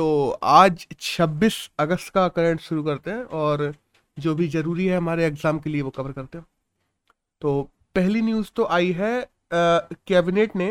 [0.00, 3.72] तो आज 26 अगस्त का करंट शुरू करते हैं और
[4.16, 6.44] जो भी ज़रूरी है हमारे एग्ज़ाम के लिए वो कवर करते हैं।
[7.42, 7.62] तो
[7.94, 10.68] पहली न्यूज़ तो आई है कैबिनेट ने,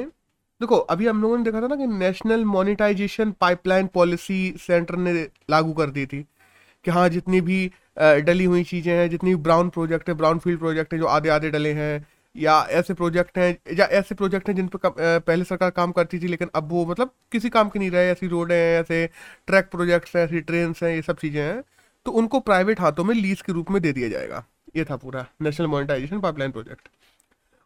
[0.62, 5.14] देखो, अभी हम लोगों ने देखा था ना कि national monetization pipeline policy centre ने
[5.50, 6.22] लागू कर दी थी
[6.86, 7.66] कि हाँ जितनी भी
[8.00, 11.50] डली हुई चीज़ें हैं, जितनी ब्राउन प्रोजेक्ट है ब्राउन फ़ील्ड प्रोजेक्ट है, जो आधे आधे
[11.52, 12.06] डले हैं
[12.36, 16.28] या ऐसे प्रोजेक्ट हैं या ऐसे प्रोजेक्ट हैं जिन पर पहले सरकार काम करती थी
[16.28, 19.06] लेकिन अब वो मतलब किसी काम के नहीं रहे ऐसी रोड हैं ऐसे
[19.48, 21.62] ट्रैक प्रोजेक्ट्स हैं ऐसी ट्रेन हैं ये सब चीज़ें हैं
[22.06, 24.44] तो उनको प्राइवेट हाथों में लीज के रूप में दे दिया जाएगा।
[24.76, 26.90] ये था पूरा नेशनल मोनिटाइजेशन पाइपलाइन प्रोजेक्ट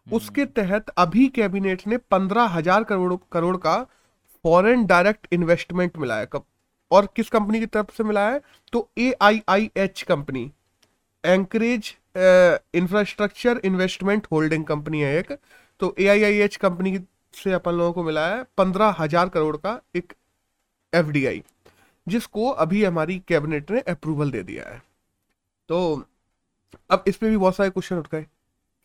[0.07, 3.76] उसके तहत अभी कैबिनेट ने पंद्रह हज़ार करोड़ करोड़ का
[4.45, 6.45] फॉरेन डायरेक्ट इन्वेस्टमेंट मिला है कब
[6.91, 8.41] और किस कंपनी की तरफ़ से मिला है?
[8.73, 10.52] तो A I I H company
[11.23, 15.31] anchorage infrastructure investment holding company है एक।
[15.81, 16.98] तो एच कंपनी
[17.34, 20.13] से अपन लोगों को मिला है पंद्रह हज़ार करोड़ का एक
[20.94, 21.44] एफ़ डी आई
[22.07, 24.82] जिसको अभी हमारी कैबिनेट ने अप्रूवल दे दिया है।
[25.70, 26.04] तो
[26.90, 28.21] अब इस पर भी बहुत सारे क्वेश्चन उठ गए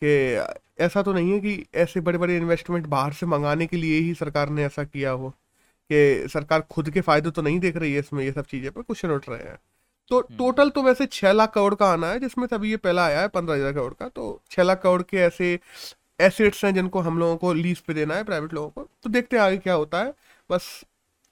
[0.03, 3.99] कि ऐसा तो नहीं है कि ऐसे बड़े बड़े इन्वेस्टमेंट बाहर से मंगाने के लिए
[4.01, 5.31] ही सरकार ने ऐसा किया हो,
[5.91, 8.83] कि सरकार खुद के फ़ायदे तो नहीं देख रही है इसमें ये सब चीज़ें पर
[8.83, 9.59] क्वेश्चन उठ रहे हैं।
[10.11, 13.05] तो टोटल हम्म। तो वैसे छह लाख करोड़ का आना है जिसमें तभी ये पहला
[13.07, 15.59] आया है पंद्रह हज़ार करोड़ का। तो छह लाख करोड़ के ऐसे
[16.21, 19.37] एसेट्स हैं जिनको हम लोगों को लीज पे देना है प्राइवेट लोगों को। तो देखते
[19.37, 20.13] हैं आगे क्या होता है।
[20.51, 20.85] बस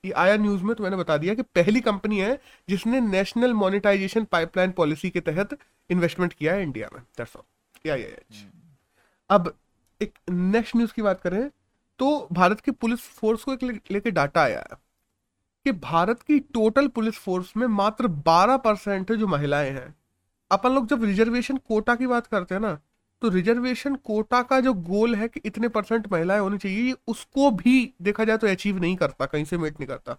[0.05, 2.39] ये आया न्यूज़ में तो मैंने बता दिया कि पहली कंपनी है
[2.69, 5.57] जिसने नेशनल मोनिटाइजेशन पाइपलाइन पॉलिसी के तहत
[5.91, 7.97] इन्वेस्टमेंट किया है इंडिया में। दैट्स ऑल या
[9.31, 9.55] अब
[10.01, 11.49] एक नेक्स्ट न्यूज़ की बात करें
[12.01, 14.77] तो भारत की पुलिस फोर्स को एक लेके डाटा आया है।
[15.67, 19.95] कि भारत की टोटल पुलिस फोर्स में मात्र 12 परसेंट जो महिलाएँ हैं।
[20.51, 22.79] अपन लोग जब रिजर्वेशन कोटा की बात करते हैं ना
[23.23, 27.93] तो रिजर्वेशन कोटा का जो गोल है कि इतने परसेंट महिलाएँ होनी चाहिए उसको भी
[28.03, 30.17] देखा जाए तो अचीव नहीं करता, कहीं से मेट नहीं करता।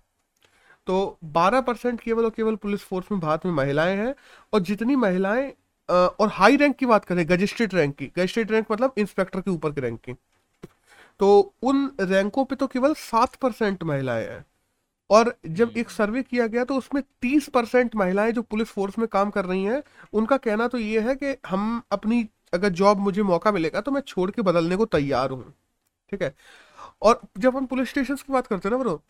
[0.88, 4.14] तो 12 परसेंट केवल और केवल पुलिस फोर्स में भारत में महिलाएँ हैं,
[4.54, 5.52] और जितनी महिलाएँ
[5.90, 9.72] और हाई रैंक की बात करें गजिस्ट्रेट रैंक की। गजिस्ट्रेट रैंक मतलब इंस्पेक्टर के ऊपर
[9.72, 10.14] की रैंक की
[11.20, 11.30] तो
[11.64, 14.46] उन रैंकों पे तो केवल सात परसेंट महिलाएँ हैं।
[15.10, 19.08] और जब एक सर्वे किया गया तो उसमें तीस परसेंट महिलाएँ जो पुलिस फोर्स में
[19.08, 19.82] काम कर रही हैं
[20.14, 24.02] उनका कहना तो ये है कि हम अपनी अगर जॉब मुझे मौका मिलेगा तो मैं
[24.02, 25.54] छोड़ के बदलने को तैयार हूँ
[26.12, 26.34] ठीक है?
[27.02, 29.02] और जब हम पुलिस स्टेशन की बात करते हैं ना ब्रो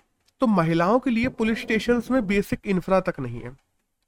[0.42, 3.56] तो महिलाओं के लिए पुलिस स्टेशन में बेसिक इंफ्रा तक नहीं है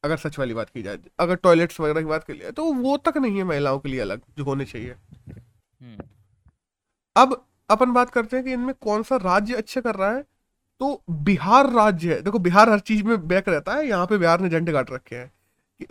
[0.04, 2.98] अगर सच वाली बात की जाए अगर टॉयलेट्स वगैरह की बात की जाए तो वो
[2.98, 4.96] तक नहीं है महिलाओं के लिए अलग जो होने चाहिए।
[5.82, 6.04] हम्म।
[7.16, 10.24] अब अपन बात करते हैं कि इनमें कौन सा राज्य अच्छा कर रहा है
[10.82, 14.42] तो बिहार राज्य है। देखो बिहार हर चीज़ में बैक रहता है यहाँ पे बिहार
[14.42, 15.32] ने झंडे काट रखे हैं।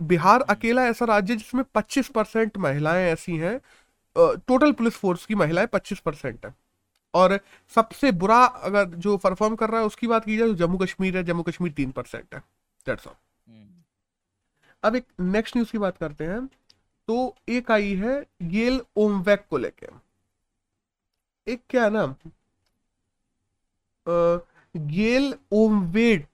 [0.05, 3.59] बिहार अकेला ऐसा राज्य है जिसमें 25 परसेंट महिलाएँ ऐसी हैं
[4.17, 6.55] टोटल पुलिस फोर्स की महिलाएँ 25 परसेंट है।
[7.15, 7.39] और
[7.73, 11.17] सबसे बुरा अगर जो परफॉर्म कर रहा है उसकी बात की जाए तो जम्मू कश्मीर
[11.17, 12.41] है जम्मू कश्मीर तीन परसेंट है।
[12.87, 13.15] दैट्स ऑल
[14.83, 16.47] अब एक नेक्स्ट न्यूज़ की बात करते हैं।
[17.09, 19.87] तो एक आई है गेल ओमवैक को लेके।
[21.47, 22.03] एक क्या है ना?
[24.75, 26.27] गेल ओमवेट,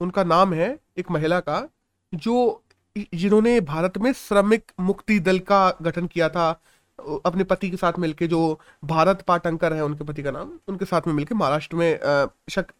[0.00, 1.68] उनका नाम है एक महिला का,
[2.12, 2.62] जो
[2.96, 6.50] जिन्होंने भारत में श्रमिक मुक्ति दल का गठन किया था
[7.26, 11.06] अपने पति के साथ मिलके जो भारत पाटंकर है उनके पति का नाम, उनके साथ
[11.06, 12.72] में मिलके महाराष्ट्र में शक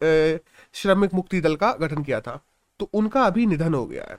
[0.73, 2.39] श्रमिक मुक्ति दल का गठन किया था।
[2.79, 4.17] तो उनका अभी निधन हो गया है।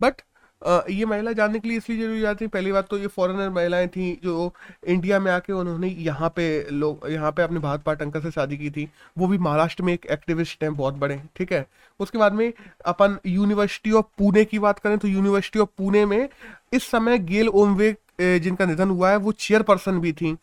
[0.00, 0.22] बट
[0.62, 3.86] ये महिला जानने के लिए इसलिए ज़रूरी जाती है, पहली बात तो ये फॉरेनर महिलाएँ
[3.88, 4.52] थी जो
[4.86, 8.70] इंडिया में आके उन्होंने यहाँ पे लोग, यहाँ पे अपने भारत पाटंकर से शादी की
[8.70, 11.66] थी। वो भी महाराष्ट्र में एक एक्टिविस्ट हैं, बहुत बड़े ठीक है?
[12.00, 12.52] उसके बाद में
[12.86, 16.28] अपन यूनिवर्सिटी ऑफ़ पुणे की बात करें तो यूनिवर्सिटी ऑफ़ पुणे में
[16.72, 20.36] इस समय गेल ओमवे जिनका निधन हुआ है, वो चेयरपर्सन भी थी।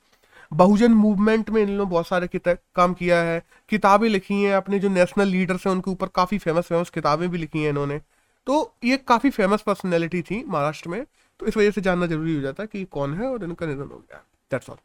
[0.51, 4.89] बहुजन मूवमेंट में इन लोगों बहुत सारे काम किया है। किताबें लिखी हैं अपने, जो
[4.89, 7.99] नेशनल लीडर्स हैं, उनके ऊपर काफ़ी फ़ेमस फ़ेमस किताबें भी लिखी हैं इन्होंने।
[8.47, 11.06] तो ये काफ़ी फ़ेमस पर्सनैलिटी थी महाराष्ट्र में
[11.39, 13.89] तो इस वजह से जानना ज़रूरी हो जाता है कि कौन है और इनका निधन
[13.91, 14.17] हो गया।
[14.51, 14.78] दैट्स ऑल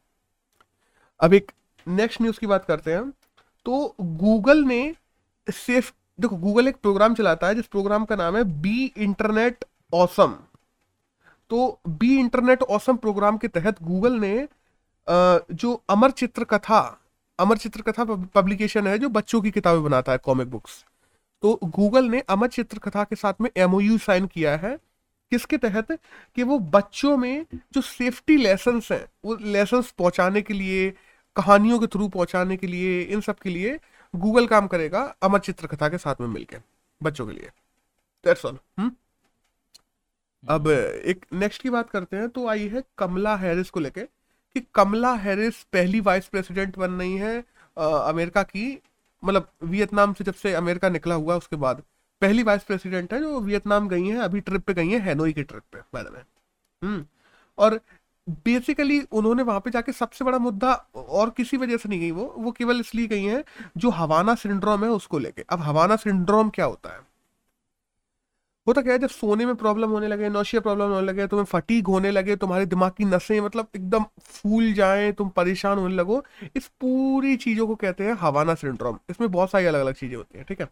[1.20, 1.52] अब एक
[1.86, 3.10] नेक्स्ट न्यूज़ की बात करते हैं।
[3.66, 4.94] तो गूगल ने
[5.46, 10.34] सेफ़ देखो गूगल एक प्रोग्राम चलाता है, जिस प्रोग्राम का नाम है बी इंटरनेट ऑसम
[11.50, 14.48] तो बी इंटरनेट ऑसम प्रोग्राम के तहत गूगल ने
[15.54, 16.80] जो अमर चित्र कथा
[17.38, 20.84] अमर चित्र कथा पब्लिकेशन है, जो बच्चों की किताबें बनाता है कॉमिक बुक्स
[21.42, 24.78] तो गूगल ने अमर चित्रकथा के साथ में एमओयू साइन किया है
[25.32, 25.92] किसके तहत
[26.36, 30.90] कि वो बच्चों में जो सेफ्टी लेसन हैं वो लेसन पहुँचाने के लिए
[31.36, 33.78] कहानियों के थ्रू पहुँचाने के लिए इन सब के लिए
[34.14, 36.62] गूगल काम करेगा अमर चित्रकथा के साथ में मिलकर
[37.02, 37.50] बच्चों के लिए।
[38.24, 38.90] That's all hmm?
[40.44, 44.00] अब एक नेक्स्ट की बात करते हैं तो आई है कमला हैरिस को लेके
[44.56, 47.44] कि कमला हैरिस पहली वाइस प्रेसिडेंट बन रही है
[47.76, 48.66] अमेरिका की
[49.22, 51.82] मतलब वियतनाम से जब से अमेरिका निकला हुआ उसके बाद,
[52.22, 55.42] पहली वाइस प्रेसिडेंट है जो वियतनाम गई हैं, अभी ट्रिप पे गई हैं हैनोई की
[55.42, 56.20] ट्रिप पे बाय में
[56.82, 57.04] हम्म
[57.58, 57.80] और
[58.46, 62.24] बेसिकली उन्होंने वहाँ पे जाके सबसे बड़ा मुद्दा और किसी वजह से नहीं गई वो
[62.38, 63.44] वो केवल इसलिए गई है
[63.76, 67.00] जो हवाना सिंड्रोम है उसको लेके। अब हवाना सिंड्रोम क्या होता है?
[68.66, 71.86] होता क्या है, जब सोने में प्रॉब्लम होने लगे नौशिया प्रॉब्लम होने लगे, तुम्हें फटीक
[71.86, 76.22] होने लगे, तुम्हारे दिमाग की नसें मतलब एकदम फूल जाए, तुम परेशान होने लगो,
[76.56, 80.38] इस पूरी चीज़ों को कहते हैं हवाना सिंड्रोम इसमें बहुत सारी अलग अलग चीज़ें होती
[80.38, 80.68] हैं, ठीक है?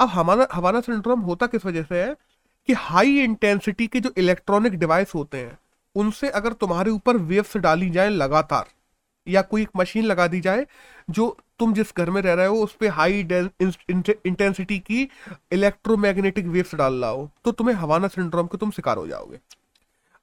[0.00, 2.14] अब हमारा हवाना सिंड्रोम होता किस वजह से है
[2.68, 5.58] कि हाई इंटेंसिटी के जो इलेक्ट्रॉनिक डिवाइस होते हैं,
[5.96, 8.66] उनसे अगर तुम्हारे ऊपर वेव्स डाली जाए लगातार,
[9.26, 10.66] या कोई एक मशीन लगा दी जाए
[11.10, 15.08] जो तुम जिस घर में रह रहे हो उस पर हाई इंटेंसिटी की
[15.52, 19.40] इलेक्ट्रोमैग्नेटिक वेव्स डाल रहा हो तो तुम्हें हवाना सिंड्रोम के तुम शिकार हो जाओगे।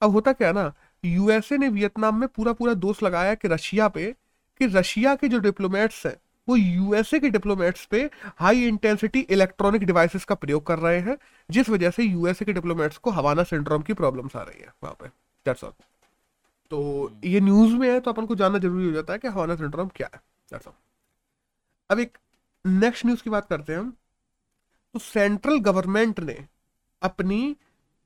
[0.01, 0.71] अब होता क्या ना
[1.03, 4.11] यूएसए ने वियतनाम में पूरा पूरा दोष लगाया कि रशिया पे
[4.59, 6.15] कि रशिया के जो डिप्लोमेट्स हैं
[6.47, 11.17] वो यूएसए के डिप्लोमेट्स पे हाई इंटेंसिटी इलेक्ट्रॉनिक डिवाइसेस का प्रयोग कर रहे हैं
[11.49, 14.95] जिस वजह से यूएसए के डिप्लोमेट्स को हवाना सिंड्रोम की प्रॉब्लम्स आ रही है वहाँ
[15.01, 15.71] पे। दैट्स ऑल
[16.71, 19.55] तो ये न्यूज़ में है तो अपन को जानना ज़रूरी हो जाता है कि हवाना
[19.55, 20.21] सिंड्रोम क्या है।
[20.51, 20.73] दैट्स ऑल
[21.89, 22.17] अब एक
[22.65, 23.93] नेक्स्ट न्यूज़ की बात करते हैं हम।
[24.95, 26.37] तो सेंट्रल गवर्नमेंट ने
[27.01, 27.55] अपनी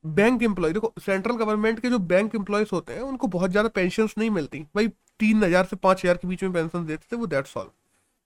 [0.04, 4.08] बैंक एम्प्लॉय देखो सेंट्रल गवर्नमेंट के जो बैंक एम्प्लॉयज़ होते हैं, उनको बहुत ज़्यादा पेंशन
[4.18, 4.88] नहीं मिलती। भाई
[5.20, 7.70] तीन हज़ार से पाँच हज़ार के बीच में पेंशन देते थे, वो दैट्स ऑल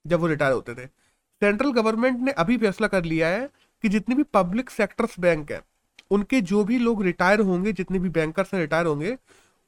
[0.05, 0.85] जब वो रिटायर होते थे।
[1.41, 3.49] सेंट्रल गवर्नमेंट ने अभी फैसला कर लिया है
[3.83, 5.61] कि जितनी भी पब्लिक सेक्टर्स बैंक है,
[6.11, 9.17] उनके जो भी लोग रिटायर होंगे, जितने भी बैंकर्स रिटायर होंगे,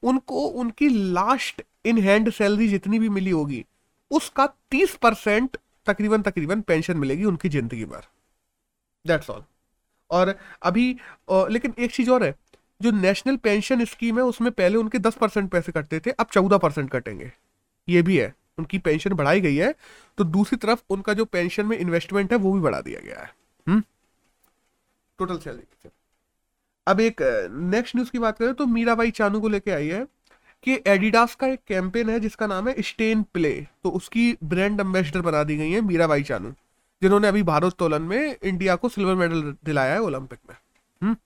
[0.02, 3.64] उनको, उनकी लास्ट इन हैंड सैलरी जितनी भी मिली होगी
[4.10, 8.06] उसका तीस परसेंट तकरीबन तकरीबन पेंशन मिलेगी उनकी ज़िंदगी भर।
[9.04, 9.42] दैट्स ऑल
[10.10, 10.88] और अभी
[11.30, 12.34] लेकिन एक चीज़ और है,
[12.80, 16.58] जो नेशनल पेंशन स्कीम है, उसमें पहले उनके दस परसेंट पैसे कटते थे, अब चौदह
[16.58, 17.32] परसेंट कटेंगे।
[17.88, 19.74] ये भी है, उनकी पेंशन बढ़ाई गई है
[20.18, 23.26] तो दूसरी तरफ़ उनका जो पेंशन में इन्वेस्टमेंट है, वो भी बढ़ा दिया गया है।
[25.18, 25.40] टोटल हम्म?
[25.40, 25.90] सैलरी
[26.86, 27.22] अब एक
[27.70, 30.06] नेक्स्ट न्यूज़ की बात करें तो मीराबाई चानू को लेके आई है।
[30.62, 33.52] कि एडिडास का एक कैंपेन है जिसका नाम है स्टेन प्ले
[33.84, 36.50] तो उसकी ब्रांड एम्बेसडर बना दी गई है मीराबाई चानू
[37.02, 40.56] जिन्होंने अभी भारोत्तोलन में इंडिया को सिल्वर मेडल दिलाया है ओलंपिक में।
[41.02, 41.16] हुँ?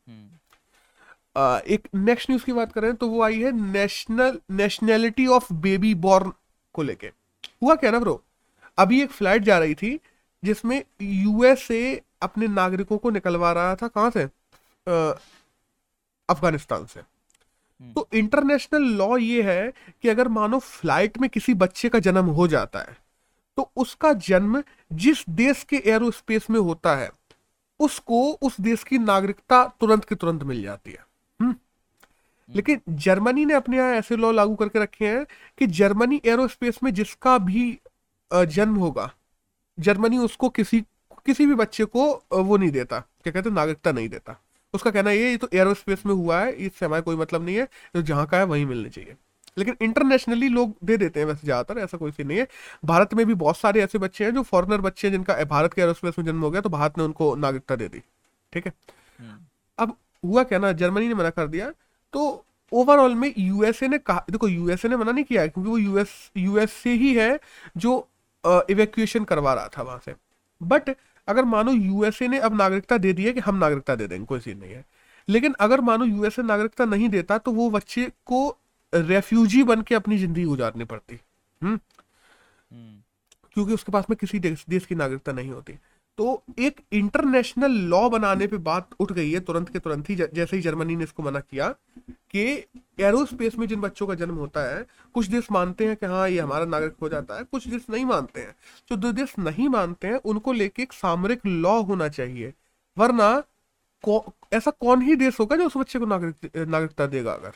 [1.37, 5.95] आ, एक नेक्स्ट न्यूज़ की बात करें तो वो आई है national nationality of baby
[5.95, 6.33] born
[6.75, 7.07] को लेके।
[7.63, 8.23] हुआ क्या ना ब्रो
[8.79, 9.99] अभी एक फ़्लाइट जा रही थी
[10.43, 14.25] जिसमें यूएसए अपने नागरिकों को निकलवा रहा था कहाँ से?
[16.29, 17.14] अफ़गानिस्तान से। हम्म।
[17.81, 19.73] तो इंटरनेशनल लॉ ये है
[20.03, 22.97] कि अगर मानो फ़्लाइट में किसी बच्चे का जन्म हो जाता है
[23.59, 24.63] तो उसका जन्म
[24.95, 27.11] जिस देश के एरोस्पेस में होता है
[27.81, 31.05] उसको उस देश की नागरिकता तुरंत की तुरंत मिल जाती है
[31.41, 31.51] हम्म?
[31.51, 31.57] हम्म।
[32.49, 35.25] लेकिन जर्मनी ने अपने यहाँ ऐसे लॉ लागू करके रखे हैं
[35.59, 37.67] कि जर्मनी एरोस्पेस में जिसका भी
[38.31, 39.11] जन्म होगा
[39.79, 40.81] जर्मनी उसको किसी
[41.27, 44.41] किसी भी बच्चे को वो नहीं देता क्या कहते नागरिकता नहीं देता
[44.75, 48.03] उसका कहना ये तो एयरोस्पेस में हुआ है इससे हमारा कोई मतलब नहीं है तो
[48.03, 49.17] जहाँ का है वहीं मिलनी चाहिए।
[49.57, 52.47] लेकिन इंटरनेशनली लोग दे देते हैं वैसे ज़्यादातर ऐसा कोई सीन नहीं है।
[52.85, 55.83] भारत में भी बहुत सारे ऐसे बच्चे हैं जो फॉरनर बच्चे हैं जिनका भारत के
[55.83, 58.03] एरोस्पेस में जन्म हो गया तो भारत ने उनको नागरिकता दे दी
[58.53, 58.73] ठीक है?
[59.19, 59.39] हम्म।
[59.79, 61.71] अब हुआ क्या ना जर्मनी ने मना कर दिया
[62.15, 66.31] तो ओवरऑल में यूएसए ने कहा देखो यूएसए ने मना नहीं किया क्योंकि वो यूएस
[66.37, 67.39] यूएस से ही है
[67.77, 67.97] जो
[68.45, 70.15] इवेक्यूएशन करवा रहा था वहाँ से।
[70.61, 70.91] बट
[71.29, 74.41] अगर मानो यूएसए ने अब नागरिकता दे दी है कि हम नागरिकता दे देंगे कोई
[74.41, 74.85] सीन नहीं है।
[75.29, 78.59] लेकिन अगर मानो यूएसए नागरिकता नहीं देता तो वो बच्चे को
[78.95, 81.21] रेफ्यूजी बन के अपनी ज़िंदगी गुजारनी पड़ती।
[81.63, 81.79] हम्म,
[82.73, 83.03] हम्म।
[83.53, 85.79] क्योंकि उसके पास में किसी देश, देश की नागरिकता नहीं होती।
[86.19, 90.57] तो एक इंटरनेशनल लॉ बनाने पे बात उठ गई है तुरंत के तुरंत ही जैसे
[90.57, 91.69] ही जर्मनी ने इसको मना किया
[92.31, 92.45] कि
[93.01, 96.39] एरोस्पेस में जिन बच्चों का जन्म होता है, कुछ देश मानते हैं कि हाँ ये
[96.41, 98.55] हमारा नागरिक हो जाता है, कुछ देश नहीं मानते हैं।
[98.91, 102.53] जो दो देश नहीं मानते हैं, उनको लेके एक सामरिक लॉ होना चाहिए,
[102.97, 103.43] वरना
[104.53, 107.53] ऐसा कौन ही देश होगा जो उस बच्चे को नागरिक, नागरिकता देगा अगर?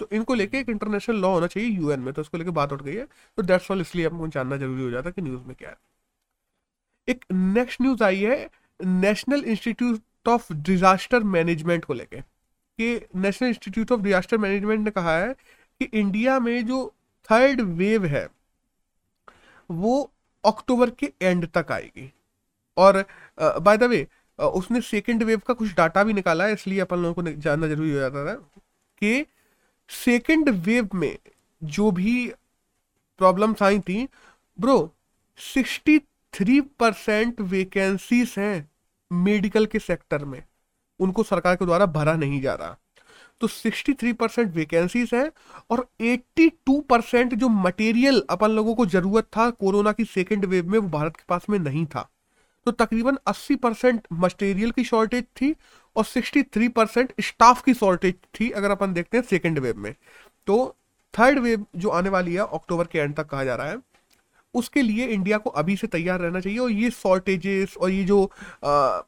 [0.00, 2.82] तो इनको लेके एक इंटरनेशनल लॉ होना चाहिए यूएन में तो उसको लेके बात उठ
[2.82, 3.06] गई है।
[3.38, 5.76] तो डेट्स ऑल इसलिए आपको जानना ज़रूरी हो जाता है कि न्यूज़ में क्या है।
[7.08, 8.48] एक नेक्स्ट न्यूज़ आई है
[8.80, 15.16] national institute of disaster management को लेके। कि national institute of disaster management ने कहा
[15.18, 15.32] है
[15.80, 16.86] कि इंडिया में जो
[17.28, 18.28] थर्ड वेव है,
[19.70, 20.10] वो
[20.44, 22.10] अक्टूबर के एंड तक आएगी।
[22.76, 23.04] और
[23.38, 24.06] बाय द वे
[24.38, 27.90] उसने सेकेंड वेव का कुछ डाटा भी निकाला है, इसलिए अपन लोगों को जानना ज़रूरी
[27.92, 28.34] हो जाता था
[29.02, 29.26] कि
[29.90, 31.16] सेकेंड वेव में
[31.62, 32.26] जो भी
[33.20, 34.06] प्रॉब्लम्स आई थी
[34.58, 34.78] bro
[35.40, 35.98] sixty
[36.32, 38.70] three percent vacancies हैं
[39.10, 40.42] मेडिकल के सेक्टर में।
[41.00, 42.76] उनको सरकार के द्वारा भरा नहीं जा रहा।
[43.40, 45.30] तो 63 परसेंट वेकेंसीज हैं
[45.70, 50.78] और 82 परसेंट जो मटेरियल अपन लोगों को ज़रूरत था कोरोना की सेकेंड वेव में
[50.78, 52.08] वो भारत के पास में नहीं था।
[52.66, 55.54] तो तकरीबन 80 परसेंट मटेरियल की शॉर्टेज थी
[55.96, 59.94] और 63 परसेंट स्टाफ की शॉर्टेज थी, अगर अपन देखते हैं सेकेंड वेव में।
[60.46, 60.76] तो
[61.18, 63.76] थर्ड वेव जो आने वाली है अक्टूबर के एंड तक कहा जा रहा है
[64.54, 68.24] उसके लिए इंडिया को अभी से तैयार रहना चाहिए और ये शॉर्टेजेस और ये जो
[68.64, 69.00] आ,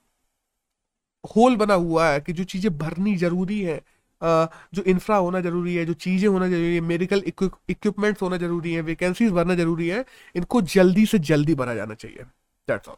[1.24, 3.76] होल बना हुआ है कि जो चीज़ें भरनी ज़रूरी है
[4.22, 8.72] आ, जो इंफ्रा होना ज़रूरी है जो चीज़ें होना ज़रूरी है मेडिकल इक्विपमेंट्स होना ज़रूरी
[8.74, 12.24] है वैकेंसीज भरना ज़रूरी है इनको जल्दी से जल्दी भरा जाना चाहिए।
[12.68, 12.96] दैट्स ऑल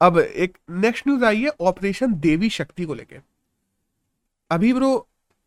[0.00, 3.16] अब एक नेक्स्ट न्यूज़ आई है ऑपरेशन देवी शक्ति को लेके।
[4.50, 4.90] अभी ब्रो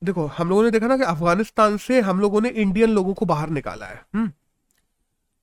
[0.01, 3.25] देखो हम लोगों ने देखा ना कि अफ़गानिस्तान से हम लोगों ने इंडियन लोगों को
[3.25, 4.31] बाहर निकाला है। हम्म।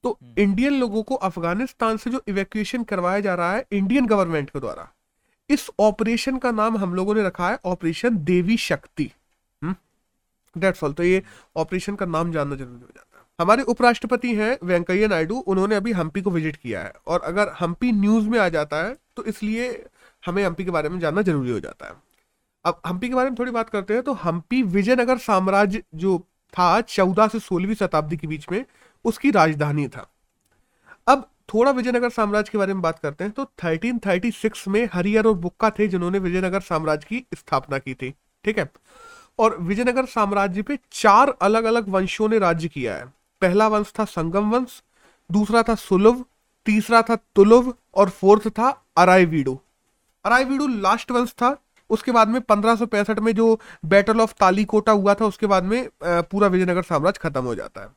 [0.05, 4.50] तो हम्म। इंडियन लोगों को अफ़गानिस्तान से जो इवैक्यूएशन करवाया जा रहा है इंडियन गवर्नमेंट
[4.50, 4.88] के द्वारा
[5.50, 9.11] इस ऑपरेशन का नाम हम लोगों ने रखा है ऑपरेशन देवी शक्ति।
[10.57, 11.23] डेट्स ऑल तो ये
[11.57, 15.93] ऑपरेशन का नाम जानना ज़रूरी हो जाता है। हमारे उपराष्ट्रपति हैं वेंकैया नायडू उन्होंने अभी
[15.93, 19.69] हम्पी को विज़िट किया है और अगर हम्पी न्यूज़ में आ जाता है तो इसलिए
[20.23, 21.93] हमें हम्पी के बारे में जानना ज़रूरी हो जाता है।
[22.64, 26.19] अब हम्पी के बारे में थोड़ी बात करते हैं तो हम्पी विजयनगर साम्राज्य जो
[26.55, 28.64] था चौदह से सोलहवीं शताब्दी के बीच में
[29.05, 30.09] उसकी राजधानी था।
[31.07, 35.35] अब थोड़ा विजयनगर साम्राज्य के बारे में बात करते हैं तो 1336 में हरियर और
[35.37, 38.11] बुक्का थे जिन्होंने विजयनगर साम्राज्य की स्थापना की थी,
[38.45, 38.69] ठीक है?
[39.38, 43.05] और विजयनगर साम्राज्य पे चार अलग अलग वंशों ने राज्य किया है।
[43.43, 44.83] पहला वंश था संगम वंश,
[45.31, 46.25] दूसरा था सुलभ
[46.67, 49.59] तीसरा था तुलुव और फोर्थ था अरायवीडू।
[50.25, 51.57] अरायवीडू लास्ट वंश था,
[51.90, 56.49] उसके बाद में पंद्रह में जो बैटल ऑफ़ तालीकोटा हुआ था, उसके बाद में पूरा
[56.49, 57.88] विजयनगर साम्राज्य खत्म हो जाता है।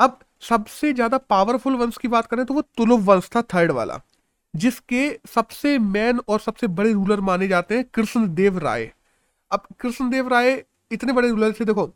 [0.00, 4.00] अब सबसे ज़्यादा पावरफुल वंश की बात करें तो वो तुलुव वंश था थर्ड वाला,
[4.54, 8.90] जिसके सबसे मैन और सबसे बड़े रूलर माने जाते हैं कृष्णदेव राय।
[9.50, 11.90] अब कृष्णदेव राय इतने बड़े रूलर थे, देखो,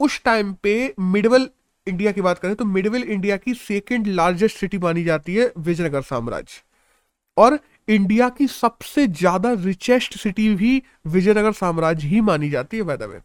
[0.00, 1.48] उस टाइम पे मिडवल
[1.86, 6.02] इंडिया की बात करें तो मिडवल इंडिया की सेकेंड लार्जेस्ट सिटी मानी जाती है विजयनगर
[6.02, 6.62] साम्राज्य।
[7.36, 13.06] और इंडिया की सबसे ज़्यादा रिचेस्ट सिटी भी विजयनगर साम्राज्य ही मानी जाती है वैदा
[13.06, 13.20] में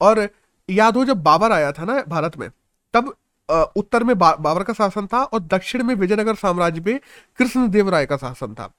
[0.00, 0.28] और
[0.68, 2.48] याद हो जब बाबर आया था ना भारत में,
[2.94, 3.14] तब
[3.48, 7.00] उत्तर में बाबर का शासन था और दक्षिण में विजयनगर साम्राज्य पे
[7.38, 8.70] कृष्णदेव राय का शासन था।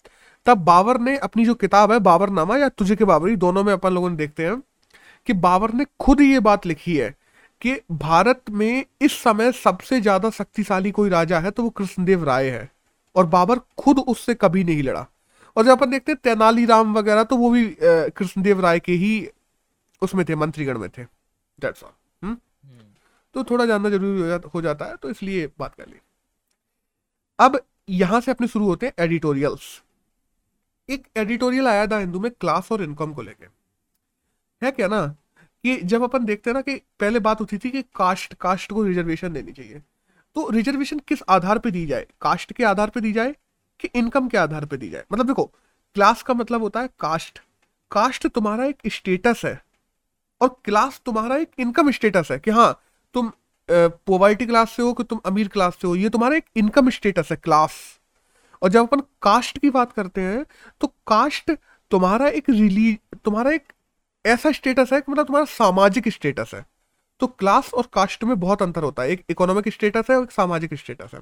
[0.45, 3.93] तब बाबर ने अपनी जो किताब है, बाबरनामा या तुझे के बाबरी, दोनों में अपन
[3.93, 4.61] लोगों ने देखते हैं
[5.27, 7.13] कि बाबर ने खुद ये बात लिखी है
[7.61, 12.49] कि भारत में इस समय सबसे ज़्यादा शक्तिशाली कोई राजा है तो वो कृष्णदेव राय
[12.49, 12.69] है
[13.15, 15.05] और बाबर खुद उससे कभी नहीं लड़ा।
[15.57, 19.27] और जब अपन देखते हैं तेनालीराम वगैरह तो वो भी कृष्णदेव राय के ही
[20.01, 21.91] उसमें थे, मंत्रीगण में थे। दैट्स ऑल
[23.33, 25.99] तो थोड़ा जानना ज़रूरी हो, जाता है तो इसलिए बात कर ली।
[27.39, 27.59] अब
[27.89, 29.81] यहाँ से अपने शुरू होते हैं एडिटोरियल्स।
[30.89, 33.45] एक एडिटोरियल आया था हिंदू में क्लास और इनकम को लेके।
[34.61, 35.05] है क्या ना?
[35.63, 38.83] कि जब अपन देखते हैं ना कि पहले बात होती थी कि कास्ट कास्ट को
[38.83, 39.81] रिजर्वेशन देनी चाहिए।
[40.35, 42.07] तो रिजर्वेशन किस आधार पे दी जाए?
[42.21, 43.35] कास्ट के आधार पे दी जाए
[43.79, 45.03] कि इनकम के आधार पे दी जाए?
[45.13, 45.43] मतलब देखो
[45.95, 47.39] क्लास का मतलब होता है कास्ट।
[47.91, 49.61] कास्ट तुम्हारा एक स्टेटस है
[50.41, 52.71] और क्लास तुम्हारा एक इनकम स्टेटस है कि हाँ
[53.15, 53.31] तुम
[53.69, 57.31] पोवर्टी क्लास से हो कि तुम अमीर क्लास से हो, ये तुम्हारा एक इनकम स्टेटस
[57.31, 57.73] है क्लास
[58.61, 60.45] और जब अपन कास्ट की बात करते हैं
[60.81, 61.51] तो कास्ट
[61.91, 62.93] तुम्हारा एक रिली
[63.25, 63.73] तुम्हारा एक
[64.25, 66.65] ऐसा स्टेटस है कि मतलब तुम्हारा सामाजिक स्टेटस है.
[67.21, 69.09] तो क्लास और कास्ट में बहुत अंतर होता है.
[69.11, 71.19] एक इकोनॉमिक स्टेटस है और एक सामाजिक स्टेटस है.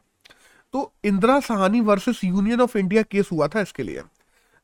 [0.73, 4.01] तो Indira Sahani versus Union of India case हुआ था इसके लिए.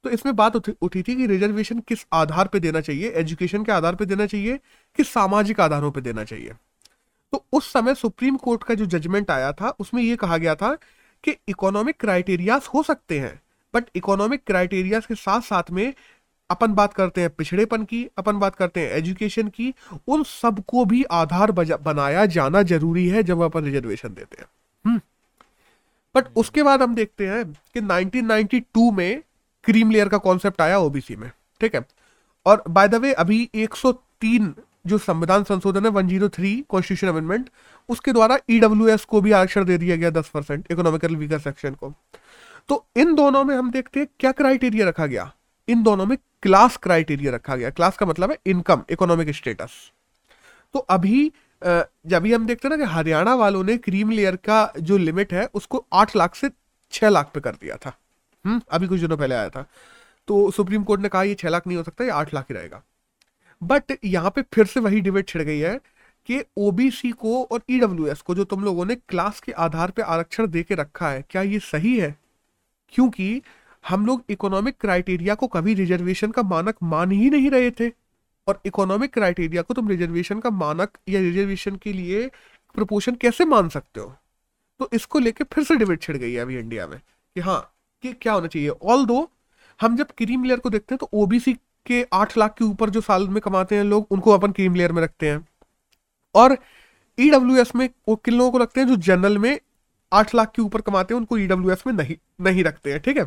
[0.06, 3.96] तो इसमें बात उठी थी कि रिजर्वेशन किस आधार पे देना चाहिए एजुकेशन के आधार
[3.96, 4.60] पे देना चाहिए
[4.98, 6.54] कि सामाजिक आधारों पे देना चाहिए.
[7.34, 10.78] तो उस समय सुप्रीम कोर्ट का जो जजमेंट आया था उसमें यह कहा गया था
[11.24, 13.42] कि इकोनॉमिक क्राइटेरियाज हो सकते हैं
[13.74, 15.94] बट इकोनॉमिक क्राइटेरियाज के साथ साथ में
[16.50, 19.74] अपन बात करते हैं पिछड़ेपन की अपन बात करते हैं एजुकेशन की
[20.08, 24.48] उन सबको भी आधार बनाया जाना ज़रूरी है जब अपन रिजर्वेशन देते हैं।
[24.86, 25.02] हम्म।
[26.16, 29.22] बट उसके बाद हम देखते हैं कि 1992 में
[29.64, 31.86] क्रीम लेयर का कॉन्सेप्ट आया ओबीसी में ठीक है?
[32.46, 34.50] और बाय द वे अभी 103
[34.86, 37.50] जो संविधान संशोधन है 103 कॉन्स्टिट्यूशन अमेंडमेंट
[37.90, 41.74] उसके द्वारा ईडब्ल्यू e को भी आरक्षण दे दिया गया 10 परसेंट इकोनॉमिकल वीकर सेक्शन
[41.74, 41.94] को।
[42.70, 45.32] तो इन दोनों में हम देखते हैं क्या क्राइटेरिया रखा गया।
[45.68, 49.72] इन दोनों में क्लास क्राइटेरिया रखा गया। क्लास का मतलब है इनकम इकोनॉमिक स्टेटस
[50.76, 54.98] तो अभी जब हम देखते हैं ना कि हरियाणा वालों ने क्रीम लेयर का जो
[54.98, 56.50] लिमिट है, उसको आठ लाख से
[56.94, 57.94] छह लाख पे कर दिया था।
[58.46, 59.66] हम्म अभी कुछ दिनों पहले आया था।
[60.28, 62.56] तो सुप्रीम कोर्ट ने कहा, ये छह लाख नहीं हो सकता, ये आठ लाख ही
[62.56, 62.82] रहेगा।
[63.64, 65.78] बट यहाँ पे फिर से वही डिबेट छिड़ गई है
[66.30, 70.48] कि ओबीसी को और ईडब्ल्यू को जो तुम लोगों ने क्लास के आधार पे आरक्षण
[70.48, 72.16] दे के रखा है, क्या ये सही है?
[72.94, 73.42] क्योंकि
[73.86, 77.90] हम लोग इकोनॉमिक क्राइटेरिया को कभी रिजर्वेशन का मानक मान ही नहीं रहे थे।
[78.48, 82.28] और इकोनॉमिक क्राइटेरिया को तुम रिजर्वेशन का मानक या रिजर्वेशन के लिए
[82.76, 84.16] प्रपोशन कैसे मान सकते हो?
[84.80, 87.62] तो इसको लेके फिर से डिबेट छिड़ गई है अभी इंडिया में कि हाँ
[88.04, 88.70] कि क्या होना चाहिए?
[88.70, 89.30] ऑल दो
[89.80, 93.02] हम जब क्रीम लेयर को देखते हैं तो ओबीसी के आठ लाख के ऊपर जो
[93.02, 95.48] साल में कमाते हैं लोग, उनको अपन क्रीम लेयर में रखते हैं।
[96.36, 96.58] और
[97.18, 99.60] ईडब्ल्यू e में वो किन लोगों को रखते हैं जो जनरल में
[100.12, 103.18] आठ लाख के ऊपर कमाते हैं, उनको ईडब्ल्यू e में नहीं नहीं रखते हैं, ठीक
[103.18, 103.26] है?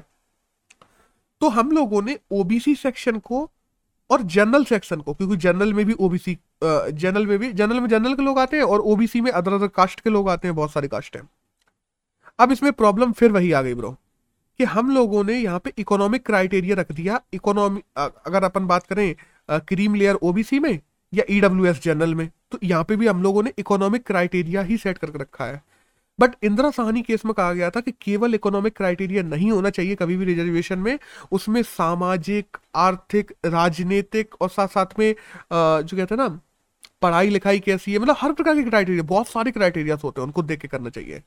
[1.40, 3.48] तो हम लोगों ने ओबीसी सेक्शन को
[4.10, 8.14] और जनरल सेक्शन को, क्योंकि जनरल में भी ओबीसी जनरल में भी जनरल में जनरल
[8.14, 10.72] के लोग आते हैं और ओबीसी में अदर अदर कास्ट के लोग आते हैं, बहुत
[10.72, 11.28] सारे कास्ट हैं।
[12.38, 13.96] अब इसमें प्रॉब्लम फिर वही आ गई ब्रो
[14.60, 19.14] कि हम लोगों ने यहाँ पे इकोनॉमिक क्राइटेरिया रख दिया। इकोनॉमिक अगर अपन बात करें
[19.48, 20.78] क्रीम लेयर ओबीसी में
[21.12, 24.76] या ईडब्ल्यू e जनरल में तो यहाँ पे भी हम लोगों ने इकोनॉमिक क्राइटेरिया ही
[24.78, 25.62] सेट करके रखा है।
[26.18, 29.94] बट इंदिरा साहनी केस में कहा गया था कि केवल इकोनॉमिक क्राइटेरिया नहीं होना चाहिए
[29.94, 30.98] कभी भी रिजर्वेशन में।
[31.32, 35.14] उसमें सामाजिक, आर्थिक, राजनीतिक और साथ साथ में
[35.52, 36.28] जो कहते हैं ना
[37.02, 40.42] पढ़ाई लिखाई कैसी है मतलब हर प्रकार के क्राइटेरिया बहुत सारे क्राइटेरिया होते हैं उनको
[40.42, 41.22] देख के करना चाहिए।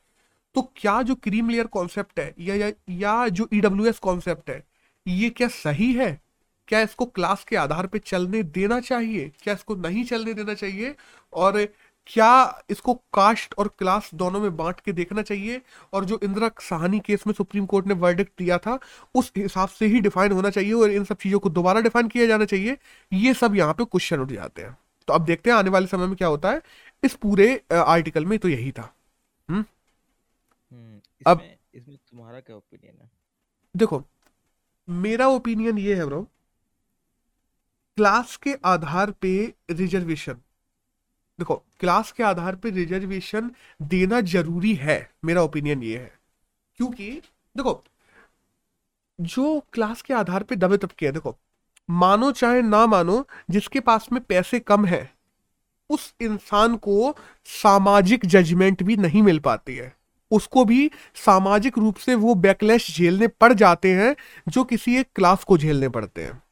[0.54, 4.62] तो क्या जो क्रीम लेयर कॉन्सेप्ट है या, या या जो ईडब्ल्यू एस कॉन्सेप्ट है
[5.06, 6.20] ये क्या सही है?
[6.68, 9.30] क्या इसको क्लास के आधार पे चलने देना चाहिए?
[9.42, 10.94] क्या इसको नहीं चलने देना चाहिए?
[11.32, 11.64] और
[12.06, 15.60] क्या इसको कास्ट और क्लास दोनों में बांट के देखना चाहिए?
[15.92, 18.78] और जो इंदिरा साहनी केस में सुप्रीम कोर्ट ने वर्डिक्ट दिया था
[19.14, 22.26] उस हिसाब से ही डिफाइन होना चाहिए और इन सब चीज़ों को दोबारा डिफाइन किया
[22.26, 22.76] जाना चाहिए।
[23.12, 24.76] ये सब यहाँ पे क्वेश्चन उठ जाते हैं।
[25.08, 26.62] तो अब देखते हैं आने वाले समय में क्या होता है।
[27.02, 28.92] इस पूरे आर्टिकल में तो यही था।
[29.48, 29.64] हम्म,
[30.72, 31.40] हम्म अब
[31.74, 33.10] इसमें तुम्हारा क्या ओपिनियन है?
[33.76, 34.02] देखो
[34.88, 36.22] मेरा ओपिनियन ये है ब्रो
[37.96, 39.32] क्लास के आधार पे
[39.70, 40.32] रिजर्वेशन
[41.38, 43.50] देखो क्लास के आधार पे रिजर्वेशन
[43.82, 46.12] देना ज़रूरी है मेरा ओपिनियन ये है।
[46.76, 47.10] क्योंकि
[47.56, 47.82] देखो
[49.20, 51.36] जो क्लास के आधार पे दबे तबके है देखो
[51.88, 55.08] मानो चाहे ना मानो जिसके पास में पैसे कम है
[55.90, 59.99] उस इंसान को सामाजिक जजमेंट भी नहीं मिल पाती है।
[60.30, 64.14] उसको भी सामाजिक रूप से वो बैकलैश झेलने पड़ जाते हैं,
[64.48, 66.42] जो किसी एक क्लास को झेलने पड़ते हैं।